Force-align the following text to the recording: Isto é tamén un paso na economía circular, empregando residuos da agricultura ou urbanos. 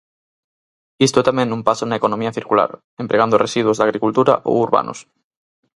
Isto 1.07 1.17
é 1.19 1.27
tamén 1.29 1.55
un 1.57 1.61
paso 1.67 1.83
na 1.87 1.99
economía 1.99 2.35
circular, 2.37 2.69
empregando 3.03 3.41
residuos 3.45 3.77
da 3.77 3.85
agricultura 3.87 4.33
ou 4.49 4.55
urbanos. 4.67 4.99